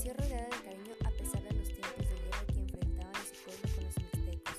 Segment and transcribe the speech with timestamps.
[0.00, 3.34] Creció rodeada de cariño a pesar de los tiempos de guerra que enfrentaban a su
[3.44, 4.56] pueblo con los mixtecos.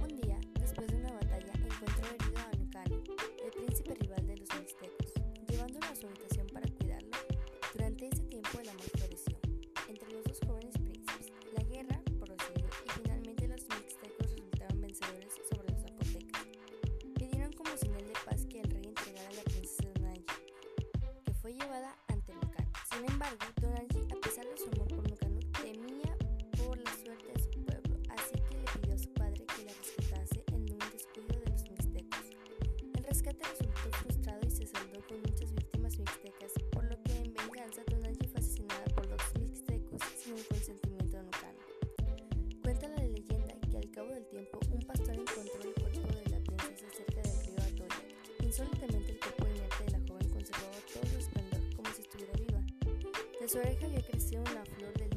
[0.00, 3.02] Un día, después de una batalla, encontró herido a Ancano,
[3.42, 5.12] el príncipe rival de los mixtecos,
[5.48, 7.10] llevándolo a su habitación para cuidarlo.
[7.74, 9.36] Durante ese tiempo el amor floreció
[9.88, 11.26] entre los dos jóvenes príncipes.
[11.58, 16.46] La guerra prosiguió y finalmente los mixtecos resultaron vencedores sobre los zapotecas.
[17.18, 20.22] Pidieron como señal de paz que el rey entregara a la princesa Donanji,
[21.24, 22.70] que fue llevada ante Lucan.
[22.94, 23.97] Sin embargo, Donanji
[44.18, 48.02] del tiempo, un pastor encontró el cuerpo de la princesa cerca del río Atoya.
[48.42, 52.60] Insólitamente, el cuerpo inerte de la joven conservaba todo su esplendor, como si estuviera viva.
[53.40, 55.07] De su oreja había crecido una flor de